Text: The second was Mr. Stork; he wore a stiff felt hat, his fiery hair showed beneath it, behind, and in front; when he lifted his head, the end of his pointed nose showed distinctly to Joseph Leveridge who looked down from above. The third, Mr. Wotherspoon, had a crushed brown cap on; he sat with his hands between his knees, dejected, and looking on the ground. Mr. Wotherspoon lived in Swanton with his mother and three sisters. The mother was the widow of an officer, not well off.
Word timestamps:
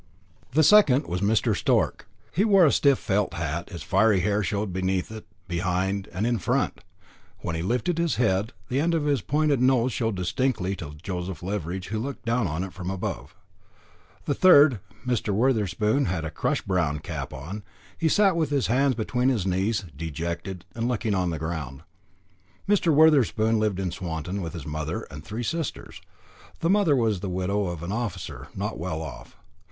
The 0.53 0.63
second 0.63 1.05
was 1.05 1.21
Mr. 1.21 1.55
Stork; 1.55 2.07
he 2.33 2.43
wore 2.43 2.65
a 2.65 2.71
stiff 2.71 2.97
felt 2.97 3.35
hat, 3.35 3.69
his 3.69 3.83
fiery 3.83 4.21
hair 4.21 4.41
showed 4.41 4.73
beneath 4.73 5.11
it, 5.11 5.27
behind, 5.47 6.09
and 6.11 6.25
in 6.25 6.39
front; 6.39 6.81
when 7.41 7.55
he 7.55 7.61
lifted 7.61 7.99
his 7.99 8.15
head, 8.15 8.51
the 8.67 8.79
end 8.81 8.95
of 8.95 9.05
his 9.05 9.21
pointed 9.21 9.61
nose 9.61 9.93
showed 9.93 10.15
distinctly 10.15 10.75
to 10.77 10.95
Joseph 11.03 11.43
Leveridge 11.43 11.89
who 11.89 11.99
looked 11.99 12.25
down 12.25 12.67
from 12.71 12.89
above. 12.89 13.35
The 14.25 14.33
third, 14.33 14.79
Mr. 15.05 15.35
Wotherspoon, 15.35 16.05
had 16.05 16.25
a 16.25 16.31
crushed 16.31 16.67
brown 16.67 16.97
cap 16.97 17.31
on; 17.31 17.61
he 17.95 18.09
sat 18.09 18.35
with 18.35 18.49
his 18.49 18.65
hands 18.65 18.95
between 18.95 19.29
his 19.29 19.45
knees, 19.45 19.85
dejected, 19.95 20.65
and 20.73 20.87
looking 20.87 21.13
on 21.13 21.29
the 21.29 21.37
ground. 21.37 21.83
Mr. 22.67 22.91
Wotherspoon 22.91 23.59
lived 23.59 23.79
in 23.79 23.91
Swanton 23.91 24.41
with 24.41 24.53
his 24.53 24.65
mother 24.65 25.03
and 25.11 25.23
three 25.23 25.43
sisters. 25.43 26.01
The 26.59 26.71
mother 26.71 26.95
was 26.95 27.19
the 27.19 27.29
widow 27.29 27.67
of 27.67 27.83
an 27.83 27.91
officer, 27.91 28.47
not 28.55 28.79
well 28.79 29.03
off. 29.03 29.37